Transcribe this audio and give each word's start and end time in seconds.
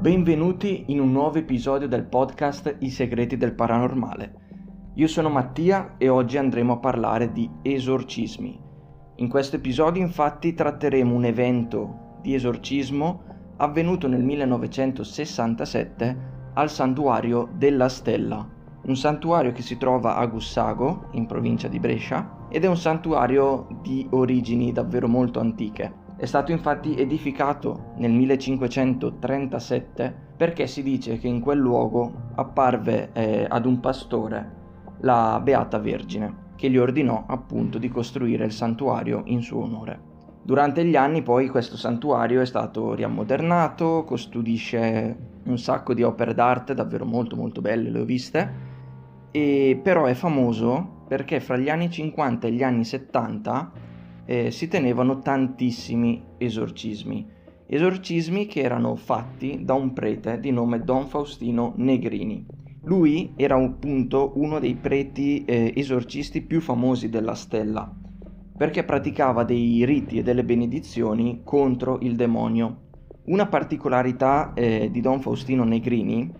Benvenuti 0.00 0.84
in 0.86 0.98
un 0.98 1.12
nuovo 1.12 1.36
episodio 1.36 1.86
del 1.86 2.06
podcast 2.06 2.76
I 2.78 2.88
segreti 2.88 3.36
del 3.36 3.52
paranormale. 3.52 4.92
Io 4.94 5.06
sono 5.06 5.28
Mattia 5.28 5.96
e 5.98 6.08
oggi 6.08 6.38
andremo 6.38 6.72
a 6.72 6.78
parlare 6.78 7.32
di 7.32 7.46
esorcismi. 7.60 8.58
In 9.16 9.28
questo 9.28 9.56
episodio 9.56 10.00
infatti 10.00 10.54
tratteremo 10.54 11.14
un 11.14 11.26
evento 11.26 12.16
di 12.22 12.32
esorcismo 12.32 13.24
avvenuto 13.58 14.08
nel 14.08 14.22
1967 14.22 16.16
al 16.54 16.70
santuario 16.70 17.50
della 17.58 17.90
Stella, 17.90 18.48
un 18.84 18.96
santuario 18.96 19.52
che 19.52 19.60
si 19.60 19.76
trova 19.76 20.16
a 20.16 20.24
Gussago, 20.24 21.08
in 21.10 21.26
provincia 21.26 21.68
di 21.68 21.78
Brescia, 21.78 22.46
ed 22.48 22.64
è 22.64 22.68
un 22.68 22.78
santuario 22.78 23.66
di 23.82 24.06
origini 24.12 24.72
davvero 24.72 25.08
molto 25.08 25.40
antiche. 25.40 25.99
È 26.20 26.26
stato 26.26 26.52
infatti 26.52 26.98
edificato 26.98 27.94
nel 27.96 28.10
1537 28.10 30.14
perché 30.36 30.66
si 30.66 30.82
dice 30.82 31.16
che 31.16 31.26
in 31.26 31.40
quel 31.40 31.58
luogo 31.58 32.12
apparve 32.34 33.08
eh, 33.14 33.46
ad 33.48 33.64
un 33.64 33.80
pastore 33.80 34.58
la 35.00 35.40
Beata 35.42 35.78
Vergine 35.78 36.48
che 36.56 36.68
gli 36.68 36.76
ordinò 36.76 37.24
appunto 37.26 37.78
di 37.78 37.88
costruire 37.88 38.44
il 38.44 38.52
santuario 38.52 39.22
in 39.24 39.40
suo 39.40 39.62
onore. 39.62 39.98
Durante 40.42 40.84
gli 40.84 40.94
anni 40.94 41.22
poi 41.22 41.48
questo 41.48 41.78
santuario 41.78 42.42
è 42.42 42.46
stato 42.46 42.92
riammodernato, 42.92 44.04
custodisce 44.04 45.16
un 45.44 45.56
sacco 45.56 45.94
di 45.94 46.02
opere 46.02 46.34
d'arte 46.34 46.74
davvero 46.74 47.06
molto 47.06 47.34
molto 47.34 47.62
belle, 47.62 47.88
le 47.88 47.98
ho 47.98 48.04
viste, 48.04 48.54
e 49.30 49.80
però 49.82 50.04
è 50.04 50.12
famoso 50.12 51.04
perché 51.08 51.40
fra 51.40 51.56
gli 51.56 51.70
anni 51.70 51.88
50 51.88 52.46
e 52.46 52.52
gli 52.52 52.62
anni 52.62 52.84
70 52.84 53.88
eh, 54.30 54.52
si 54.52 54.68
tenevano 54.68 55.18
tantissimi 55.18 56.22
esorcismi. 56.38 57.26
Esorcismi 57.66 58.46
che 58.46 58.60
erano 58.60 58.94
fatti 58.94 59.64
da 59.64 59.74
un 59.74 59.92
prete 59.92 60.38
di 60.38 60.52
nome 60.52 60.84
Don 60.84 61.08
Faustino 61.08 61.72
Negrini. 61.78 62.46
Lui 62.82 63.32
era 63.34 63.56
appunto 63.56 64.30
uno 64.36 64.60
dei 64.60 64.76
preti 64.76 65.44
eh, 65.44 65.72
esorcisti 65.74 66.42
più 66.42 66.60
famosi 66.60 67.08
della 67.08 67.34
stella, 67.34 67.92
perché 68.56 68.84
praticava 68.84 69.42
dei 69.42 69.84
riti 69.84 70.18
e 70.18 70.22
delle 70.22 70.44
benedizioni 70.44 71.40
contro 71.42 71.98
il 72.00 72.14
demonio. 72.14 72.82
Una 73.24 73.46
particolarità 73.46 74.52
eh, 74.54 74.90
di 74.92 75.00
Don 75.00 75.20
Faustino 75.20 75.64
Negrini 75.64 76.32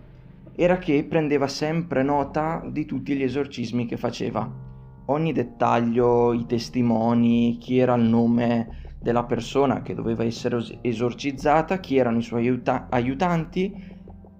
era 0.55 0.77
che 0.77 1.03
prendeva 1.03 1.49
sempre 1.49 2.03
nota 2.03 2.65
di 2.71 2.85
tutti 2.85 3.17
gli 3.17 3.23
esorcismi 3.23 3.85
che 3.85 3.97
faceva 3.97 4.69
ogni 5.05 5.33
dettaglio, 5.33 6.33
i 6.33 6.45
testimoni, 6.45 7.57
chi 7.59 7.77
era 7.77 7.95
il 7.95 8.03
nome 8.03 8.79
della 9.01 9.23
persona 9.23 9.81
che 9.81 9.95
doveva 9.95 10.23
essere 10.23 10.63
esorcizzata, 10.81 11.79
chi 11.79 11.97
erano 11.97 12.19
i 12.19 12.21
suoi 12.21 12.47
aiuta- 12.47 12.87
aiutanti 12.89 13.89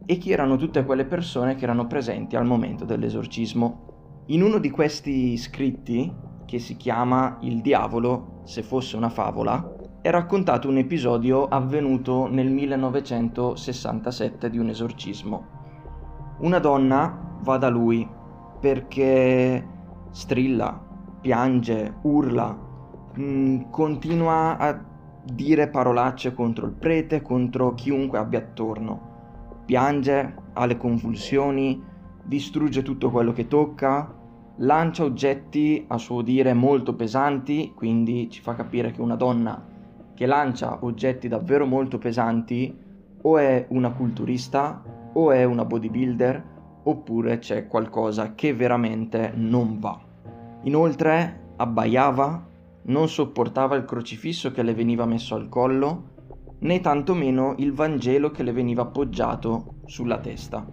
e 0.06 0.18
chi 0.18 0.32
erano 0.32 0.58
tutte 0.58 0.86
quelle 0.86 1.06
persone 1.06 1.56
che 1.56 1.64
erano 1.64 1.88
presenti 1.88 2.36
al 2.36 2.46
momento 2.46 2.86
dell'esorcismo. 2.86 3.90
In 4.28 4.44
uno 4.44 4.60
di 4.60 4.70
questi 4.70 5.36
scritti, 5.38 6.14
che 6.46 6.60
si 6.60 6.78
chiama 6.78 7.40
Il 7.42 7.62
diavolo, 7.62 8.42
se 8.44 8.62
fosse 8.62 8.98
una 8.98 9.10
favola, 9.10 9.78
è 10.02 10.10
raccontato 10.10 10.68
un 10.68 10.78
episodio 10.78 11.48
avvenuto 11.48 12.28
nel 12.28 12.50
1967 12.50 14.50
di 14.50 14.58
un 14.58 14.70
esorcismo. 14.70 15.60
Una 16.40 16.60
donna 16.60 17.38
va 17.42 17.58
da 17.58 17.70
lui 17.70 18.08
perché 18.60 19.81
strilla, 20.12 20.80
piange, 21.22 21.96
urla, 22.04 22.58
mh, 23.16 23.24
mm, 23.24 23.62
continua 23.70 24.58
a 24.58 24.80
dire 25.24 25.68
parolacce 25.70 26.34
contro 26.34 26.66
il 26.66 26.74
prete, 26.74 27.22
contro 27.22 27.74
chiunque 27.74 28.18
abbia 28.18 28.40
attorno. 28.40 29.10
Piange, 29.66 30.36
ha 30.54 30.66
le 30.66 30.78
convulsioni, 30.78 31.82
distrugge 32.24 32.82
tutto 32.84 33.10
quello 33.10 33.32
che 33.32 33.48
tocca, 33.48 34.14
lancia 34.58 35.04
oggetti 35.04 35.86
a 35.88 35.98
suo 35.98 36.22
dire 36.22 36.54
molto 36.54 36.96
pesanti, 36.96 37.74
quindi 37.76 38.30
ci 38.30 38.42
fa 38.42 38.54
capire 38.54 38.92
che 38.92 39.02
una 39.02 39.16
donna 39.16 39.70
che 40.14 40.26
lancia 40.26 40.80
oggetti 40.82 41.28
davvero 41.28 41.66
molto 41.66 41.98
pesanti 41.98 42.78
o 43.24 43.38
è 43.38 43.66
una 43.70 43.92
culturista 43.92 44.84
o 45.14 45.32
è 45.32 45.44
una 45.44 45.66
bodybuilder 45.66 46.51
oppure 46.84 47.40
c'è 47.40 47.68
qualcosa 47.68 48.34
che 48.34 48.54
veramente 48.54 49.32
non 49.36 49.80
va. 49.80 50.00
Inoltre 50.64 51.54
abbaiava, 51.58 52.48
non 52.84 53.08
sopportava 53.08 53.76
il 53.76 53.86
crocifisso 53.86 54.52
che 54.52 54.64
le 54.64 54.74
veniva 54.74 55.06
messo 55.06 55.36
al 55.36 55.50
collo, 55.50 56.10
né 56.60 56.80
tantomeno 56.80 57.56
il 57.58 57.74
Vangelo 57.74 58.32
che 58.32 58.44
le 58.44 58.52
veniva 58.52 58.84
appoggiato 58.84 59.76
sulla 59.86 60.20
testa. 60.20 60.66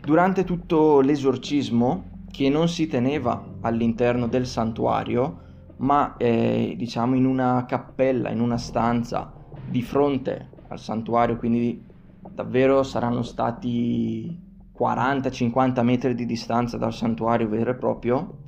Durante 0.00 0.44
tutto 0.44 1.00
l'esorcismo, 1.00 2.12
che 2.30 2.48
non 2.48 2.68
si 2.68 2.88
teneva 2.88 3.44
all'interno 3.60 4.26
del 4.26 4.46
santuario, 4.46 5.42
ma 5.76 6.16
eh, 6.16 6.74
diciamo 6.76 7.14
in 7.14 7.26
una 7.26 7.64
cappella, 7.64 8.30
in 8.30 8.40
una 8.40 8.58
stanza 8.58 9.32
di 9.68 9.82
fronte 9.82 10.50
al 10.68 10.78
santuario, 10.80 11.36
quindi 11.36 11.80
davvero 12.28 12.82
saranno 12.82 13.22
stati 13.22 14.36
40-50 14.78 15.82
metri 15.82 16.14
di 16.14 16.26
distanza 16.26 16.76
dal 16.76 16.92
santuario 16.92 17.48
vero 17.48 17.70
e 17.70 17.74
proprio, 17.74 18.38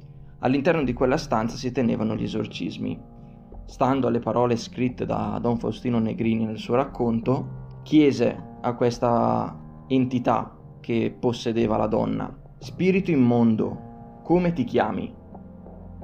all'interno 0.41 0.82
di 0.82 0.92
quella 0.92 1.16
stanza 1.16 1.56
si 1.56 1.72
tenevano 1.72 2.14
gli 2.14 2.25
esorcismi. 2.25 3.00
Stando 3.66 4.06
alle 4.06 4.20
parole 4.20 4.56
scritte 4.56 5.06
da 5.06 5.38
Don 5.41 5.59
Faustino 5.59 5.98
Negrini 5.98 6.44
nel 6.44 6.59
suo 6.59 6.75
racconto, 6.75 7.81
chiese 7.82 8.59
a 8.60 8.75
questa 8.75 9.56
entità 9.86 10.56
che 10.81 11.15
possedeva 11.19 11.76
la 11.76 11.86
donna, 11.86 12.44
Spirito 12.59 13.10
immondo, 13.10 14.20
come 14.22 14.53
ti 14.53 14.65
chiami? 14.65 15.15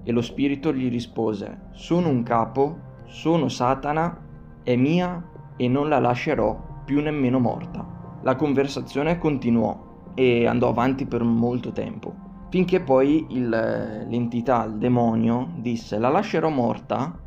E 0.04 0.12
lo 0.12 0.20
spirito 0.20 0.72
gli 0.72 0.90
rispose, 0.90 1.68
sono 1.72 2.08
un 2.08 2.22
capo, 2.22 2.78
sono 3.06 3.48
Satana, 3.48 4.16
è 4.62 4.76
mia 4.76 5.28
e 5.56 5.66
non 5.66 5.88
la 5.88 5.98
lascerò 5.98 6.82
più 6.84 7.00
nemmeno 7.00 7.38
morta. 7.38 8.20
La 8.22 8.36
conversazione 8.36 9.18
continuò 9.18 9.91
e 10.14 10.46
andò 10.46 10.68
avanti 10.68 11.06
per 11.06 11.22
molto 11.22 11.72
tempo, 11.72 12.14
finché 12.50 12.80
poi 12.80 13.26
il, 13.30 13.48
l'entità, 13.48 14.64
il 14.64 14.74
demonio, 14.74 15.52
disse 15.56 15.98
la 15.98 16.08
lascerò 16.08 16.48
morta 16.48 17.18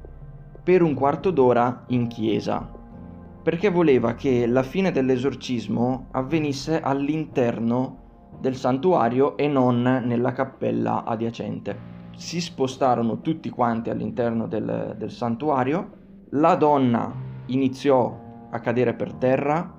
per 0.63 0.81
un 0.81 0.94
quarto 0.94 1.31
d'ora 1.31 1.84
in 1.88 2.07
chiesa, 2.07 2.68
perché 3.44 3.69
voleva 3.69 4.16
che 4.16 4.47
la 4.47 4.63
fine 4.63 4.91
dell'esorcismo 4.91 6.07
avvenisse 6.12 6.81
all'interno 6.81 8.03
del 8.40 8.56
santuario 8.56 9.38
e 9.38 9.47
non 9.47 9.81
nella 9.81 10.31
cappella 10.31 11.03
adiacente. 11.03 11.94
Si 12.16 12.41
spostarono 12.41 13.22
tutti 13.22 13.50
quanti 13.50 13.90
all'interno 13.90 14.47
del, 14.47 14.96
del 14.97 15.12
santuario, 15.12 15.90
la 16.31 16.56
donna 16.56 17.13
iniziò 17.47 18.47
a 18.50 18.59
cadere 18.59 18.94
per 18.94 19.13
terra, 19.13 19.74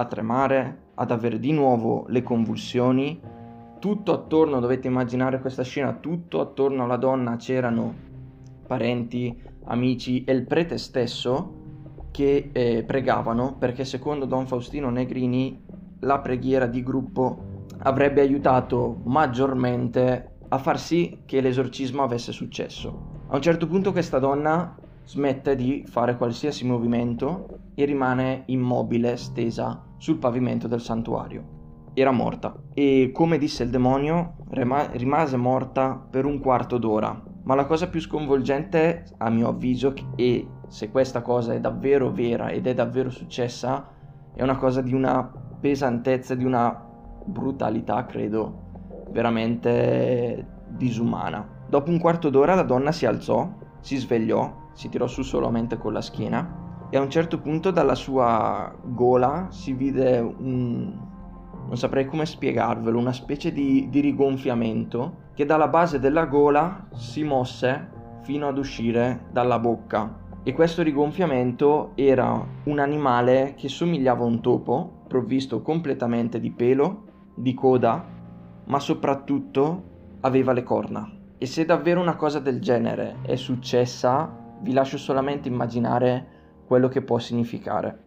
a 0.00 0.06
tremare, 0.06 0.88
ad 0.94 1.10
avere 1.10 1.38
di 1.38 1.52
nuovo 1.52 2.04
le 2.08 2.22
convulsioni. 2.22 3.20
Tutto 3.78 4.12
attorno, 4.12 4.60
dovete 4.60 4.88
immaginare 4.88 5.40
questa 5.40 5.62
scena, 5.62 5.92
tutto 5.94 6.40
attorno 6.40 6.84
alla 6.84 6.96
donna 6.96 7.36
c'erano 7.36 7.94
parenti, 8.66 9.42
amici 9.64 10.24
e 10.24 10.32
il 10.32 10.46
prete 10.46 10.78
stesso 10.78 11.58
che 12.10 12.50
eh, 12.52 12.82
pregavano 12.84 13.56
perché 13.56 13.84
secondo 13.84 14.24
Don 14.24 14.46
Faustino 14.46 14.90
Negrini 14.90 15.62
la 16.00 16.18
preghiera 16.18 16.66
di 16.66 16.82
gruppo 16.82 17.64
avrebbe 17.78 18.20
aiutato 18.20 19.00
maggiormente 19.04 20.36
a 20.48 20.58
far 20.58 20.78
sì 20.78 21.22
che 21.24 21.40
l'esorcismo 21.40 22.02
avesse 22.02 22.32
successo. 22.32 23.18
A 23.28 23.36
un 23.36 23.42
certo 23.42 23.66
punto 23.66 23.92
questa 23.92 24.18
donna 24.18 24.76
smette 25.10 25.56
di 25.56 25.82
fare 25.88 26.16
qualsiasi 26.16 26.64
movimento 26.64 27.72
e 27.74 27.84
rimane 27.84 28.44
immobile, 28.46 29.16
stesa 29.16 29.82
sul 29.96 30.18
pavimento 30.18 30.68
del 30.68 30.80
santuario. 30.80 31.90
Era 31.94 32.12
morta 32.12 32.54
e, 32.72 33.10
come 33.12 33.36
disse 33.36 33.64
il 33.64 33.70
demonio, 33.70 34.36
rimase 34.50 35.36
morta 35.36 35.96
per 35.96 36.26
un 36.26 36.38
quarto 36.38 36.78
d'ora. 36.78 37.20
Ma 37.42 37.56
la 37.56 37.66
cosa 37.66 37.88
più 37.88 38.00
sconvolgente, 38.00 39.06
a 39.16 39.30
mio 39.30 39.48
avviso, 39.48 39.94
e 40.14 40.46
se 40.68 40.92
questa 40.92 41.22
cosa 41.22 41.54
è 41.54 41.60
davvero 41.60 42.12
vera 42.12 42.50
ed 42.50 42.68
è 42.68 42.74
davvero 42.74 43.10
successa, 43.10 43.88
è 44.32 44.44
una 44.44 44.58
cosa 44.58 44.80
di 44.80 44.94
una 44.94 45.28
pesantezza, 45.58 46.36
di 46.36 46.44
una 46.44 46.86
brutalità, 47.24 48.06
credo, 48.06 49.08
veramente 49.10 50.46
disumana. 50.68 51.44
Dopo 51.68 51.90
un 51.90 51.98
quarto 51.98 52.30
d'ora 52.30 52.54
la 52.54 52.62
donna 52.62 52.92
si 52.92 53.06
alzò, 53.06 53.48
si 53.80 53.96
svegliò, 53.96 54.68
si 54.72 54.88
tirò 54.88 55.06
su 55.06 55.22
solamente 55.22 55.78
con 55.78 55.92
la 55.92 56.00
schiena 56.00 56.68
e 56.90 56.96
a 56.96 57.00
un 57.00 57.10
certo 57.10 57.38
punto 57.38 57.70
dalla 57.70 57.94
sua 57.94 58.74
gola 58.82 59.46
si 59.50 59.72
vide 59.72 60.18
un... 60.18 60.98
non 61.66 61.76
saprei 61.76 62.04
come 62.06 62.26
spiegarvelo, 62.26 62.98
una 62.98 63.12
specie 63.12 63.52
di, 63.52 63.88
di 63.88 64.00
rigonfiamento 64.00 65.28
che 65.34 65.46
dalla 65.46 65.68
base 65.68 66.00
della 66.00 66.26
gola 66.26 66.88
si 66.94 67.22
mosse 67.22 67.98
fino 68.22 68.48
ad 68.48 68.58
uscire 68.58 69.26
dalla 69.30 69.58
bocca. 69.58 70.18
e 70.42 70.52
questo 70.52 70.82
rigonfiamento 70.82 71.92
era 71.94 72.44
un 72.64 72.78
animale 72.78 73.54
che 73.56 73.68
somigliava 73.68 74.24
a 74.24 74.26
un 74.26 74.40
topo, 74.40 75.04
provvisto 75.06 75.62
completamente 75.62 76.40
di 76.40 76.50
pelo, 76.50 77.04
di 77.34 77.54
coda, 77.54 78.04
ma 78.64 78.78
soprattutto 78.78 79.82
aveva 80.20 80.52
le 80.52 80.62
corna. 80.62 81.08
E 81.38 81.46
se 81.46 81.64
davvero 81.64 82.00
una 82.00 82.16
cosa 82.16 82.38
del 82.38 82.60
genere 82.60 83.16
è 83.22 83.36
successa, 83.36 84.39
vi 84.60 84.72
lascio 84.72 84.98
solamente 84.98 85.48
immaginare 85.48 86.38
quello 86.66 86.88
che 86.88 87.02
può 87.02 87.18
significare. 87.18 87.98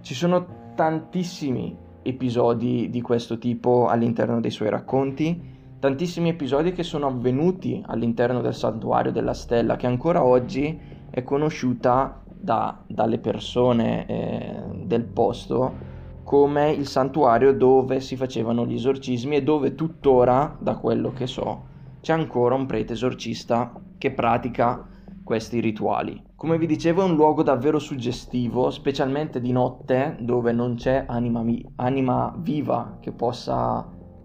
Ci 0.00 0.14
sono 0.14 0.72
tantissimi 0.74 1.76
episodi 2.02 2.88
di 2.90 3.00
questo 3.00 3.38
tipo 3.38 3.86
all'interno 3.86 4.40
dei 4.40 4.50
suoi 4.50 4.70
racconti, 4.70 5.54
tantissimi 5.78 6.28
episodi 6.28 6.72
che 6.72 6.82
sono 6.82 7.06
avvenuti 7.08 7.82
all'interno 7.86 8.40
del 8.40 8.54
santuario 8.54 9.10
della 9.10 9.34
stella 9.34 9.76
che 9.76 9.86
ancora 9.86 10.24
oggi 10.24 10.78
è 11.10 11.22
conosciuta 11.22 12.22
da, 12.24 12.82
dalle 12.86 13.18
persone 13.18 14.06
eh, 14.06 14.62
del 14.84 15.04
posto 15.04 15.94
come 16.22 16.70
il 16.72 16.86
santuario 16.86 17.52
dove 17.52 18.00
si 18.00 18.16
facevano 18.16 18.66
gli 18.66 18.74
esorcismi 18.74 19.36
e 19.36 19.42
dove 19.42 19.74
tuttora, 19.74 20.56
da 20.58 20.76
quello 20.76 21.12
che 21.12 21.26
so, 21.26 21.66
c'è 22.00 22.12
ancora 22.12 22.56
un 22.56 22.66
prete 22.66 22.94
esorcista 22.94 23.72
che 23.96 24.10
pratica 24.10 24.84
questi 25.26 25.58
rituali. 25.58 26.22
Come 26.36 26.56
vi 26.56 26.66
dicevo 26.66 27.02
è 27.02 27.04
un 27.04 27.16
luogo 27.16 27.42
davvero 27.42 27.80
suggestivo, 27.80 28.70
specialmente 28.70 29.40
di 29.40 29.50
notte 29.50 30.16
dove 30.20 30.52
non 30.52 30.76
c'è 30.76 31.04
anima, 31.08 31.42
anima 31.74 32.32
viva 32.38 32.98
che 33.00 33.10
possa 33.10 33.84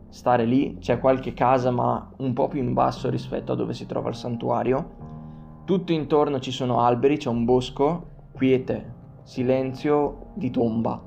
stare 0.10 0.46
lì, 0.46 0.78
c'è 0.78 1.00
qualche 1.00 1.34
casa 1.34 1.72
ma 1.72 2.08
un 2.18 2.34
po' 2.34 2.48
più 2.48 2.62
in 2.62 2.74
basso 2.74 3.10
rispetto 3.10 3.54
a 3.54 3.56
dove 3.56 3.74
si 3.74 3.88
trova 3.88 4.10
il 4.10 4.16
santuario. 4.16 5.64
Tutto 5.66 5.92
intorno 5.92 6.40
ci 6.40 6.52
sono 6.52 6.82
alberi, 6.82 7.18
c'è 7.18 7.30
un 7.30 7.46
bosco, 7.46 8.06
quiete, 8.34 8.94
silenzio 9.24 10.34
di 10.36 10.52
tomba. 10.52 11.02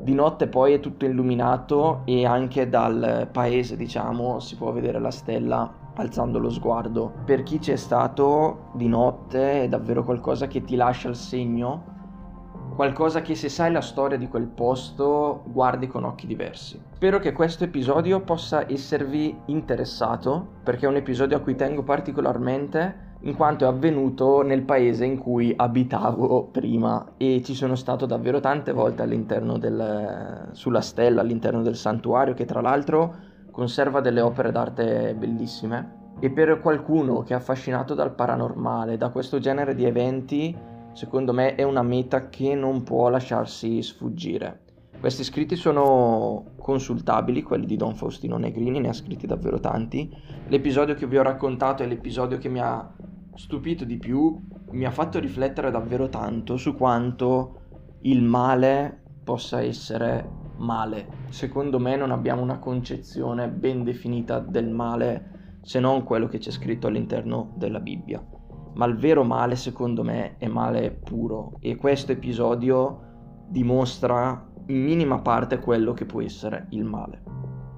Di 0.00 0.14
notte 0.14 0.46
poi 0.46 0.74
è 0.74 0.80
tutto 0.80 1.06
illuminato 1.06 2.02
e 2.04 2.24
anche 2.24 2.68
dal 2.68 3.28
paese, 3.32 3.76
diciamo, 3.76 4.38
si 4.38 4.54
può 4.54 4.70
vedere 4.70 5.00
la 5.00 5.10
stella 5.10 5.81
alzando 5.94 6.38
lo 6.38 6.50
sguardo. 6.50 7.12
Per 7.24 7.42
chi 7.42 7.58
c'è 7.58 7.76
stato 7.76 8.70
di 8.74 8.88
notte 8.88 9.62
è 9.62 9.68
davvero 9.68 10.04
qualcosa 10.04 10.46
che 10.46 10.62
ti 10.62 10.76
lascia 10.76 11.08
il 11.08 11.16
segno 11.16 11.92
qualcosa 12.74 13.22
che 13.22 13.34
se 13.34 13.48
sai 13.48 13.70
la 13.70 13.80
storia 13.80 14.16
di 14.16 14.28
quel 14.28 14.46
posto 14.46 15.42
guardi 15.46 15.86
con 15.86 16.04
occhi 16.04 16.26
diversi. 16.26 16.80
Spero 16.94 17.18
che 17.18 17.32
questo 17.32 17.64
episodio 17.64 18.20
possa 18.20 18.70
esservi 18.70 19.36
interessato 19.46 20.46
perché 20.62 20.86
è 20.86 20.88
un 20.88 20.96
episodio 20.96 21.36
a 21.36 21.40
cui 21.40 21.54
tengo 21.54 21.82
particolarmente 21.82 23.10
in 23.24 23.36
quanto 23.36 23.64
è 23.64 23.68
avvenuto 23.68 24.42
nel 24.42 24.62
paese 24.62 25.04
in 25.04 25.16
cui 25.16 25.52
abitavo 25.54 26.48
prima 26.50 27.12
e 27.16 27.40
ci 27.44 27.54
sono 27.54 27.76
stato 27.76 28.04
davvero 28.06 28.40
tante 28.40 28.72
volte 28.72 29.02
all'interno 29.02 29.58
del 29.58 30.48
sulla 30.52 30.80
stella 30.80 31.20
all'interno 31.20 31.62
del 31.62 31.76
santuario 31.76 32.34
che 32.34 32.46
tra 32.46 32.60
l'altro 32.60 33.30
conserva 33.52 34.00
delle 34.00 34.20
opere 34.20 34.50
d'arte 34.50 35.14
bellissime 35.14 36.00
e 36.18 36.30
per 36.30 36.58
qualcuno 36.58 37.22
che 37.22 37.34
è 37.34 37.36
affascinato 37.36 37.94
dal 37.94 38.14
paranormale, 38.14 38.96
da 38.96 39.10
questo 39.10 39.38
genere 39.38 39.74
di 39.74 39.84
eventi 39.84 40.56
secondo 40.92 41.32
me 41.32 41.54
è 41.54 41.62
una 41.62 41.82
meta 41.82 42.28
che 42.28 42.54
non 42.54 42.82
può 42.82 43.08
lasciarsi 43.08 43.82
sfuggire. 43.82 44.60
Questi 45.00 45.24
scritti 45.24 45.56
sono 45.56 46.52
consultabili, 46.58 47.42
quelli 47.42 47.66
di 47.66 47.76
Don 47.76 47.94
Faustino 47.94 48.36
Negrini, 48.36 48.78
ne 48.78 48.88
ha 48.88 48.92
scritti 48.92 49.26
davvero 49.26 49.58
tanti. 49.58 50.08
L'episodio 50.46 50.94
che 50.94 51.06
vi 51.06 51.18
ho 51.18 51.22
raccontato 51.22 51.82
è 51.82 51.86
l'episodio 51.86 52.38
che 52.38 52.48
mi 52.48 52.60
ha 52.60 52.88
stupito 53.34 53.84
di 53.84 53.98
più, 53.98 54.40
mi 54.70 54.84
ha 54.84 54.90
fatto 54.90 55.18
riflettere 55.18 55.70
davvero 55.70 56.08
tanto 56.08 56.56
su 56.56 56.76
quanto 56.76 57.60
il 58.02 58.22
male 58.22 59.00
possa 59.24 59.60
essere 59.60 60.40
male. 60.56 61.06
Secondo 61.28 61.78
me 61.78 61.96
non 61.96 62.10
abbiamo 62.10 62.42
una 62.42 62.58
concezione 62.58 63.48
ben 63.48 63.84
definita 63.84 64.38
del 64.38 64.68
male 64.68 65.58
se 65.62 65.80
non 65.80 66.02
quello 66.04 66.26
che 66.26 66.38
c'è 66.38 66.50
scritto 66.50 66.86
all'interno 66.86 67.52
della 67.56 67.78
Bibbia 67.78 68.24
ma 68.74 68.86
il 68.86 68.96
vero 68.96 69.24
male 69.24 69.56
secondo 69.56 70.02
me 70.02 70.36
è 70.38 70.48
male 70.48 70.90
puro 70.90 71.56
e 71.60 71.76
questo 71.76 72.12
episodio 72.12 73.10
dimostra 73.48 74.48
in 74.66 74.82
minima 74.82 75.20
parte 75.20 75.58
quello 75.58 75.92
che 75.92 76.06
può 76.06 76.22
essere 76.22 76.66
il 76.70 76.84
male. 76.84 77.22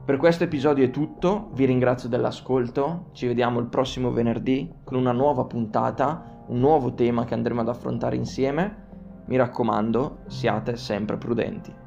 Per 0.04 0.18
questo 0.18 0.44
episodio 0.44 0.84
è 0.84 0.90
tutto, 0.90 1.50
vi 1.54 1.64
ringrazio 1.64 2.10
dell'ascolto, 2.10 3.06
ci 3.12 3.26
vediamo 3.26 3.58
il 3.58 3.66
prossimo 3.66 4.12
venerdì 4.12 4.70
con 4.84 4.98
una 4.98 5.12
nuova 5.12 5.44
puntata, 5.44 6.42
un 6.48 6.60
nuovo 6.60 6.92
tema 6.92 7.24
che 7.24 7.34
andremo 7.34 7.62
ad 7.62 7.68
affrontare 7.68 8.16
insieme. 8.16 8.82
Mi 9.26 9.36
raccomando, 9.36 10.18
siate 10.26 10.76
sempre 10.76 11.16
prudenti. 11.16 11.83